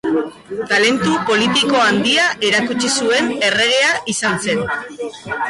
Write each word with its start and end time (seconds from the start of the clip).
Talentu 0.69 1.11
politiko 1.27 1.81
handia 1.89 2.23
erakutsi 2.49 2.91
zuen 2.95 3.31
erregea 3.51 3.93
izan 4.17 4.43
zen. 4.49 4.67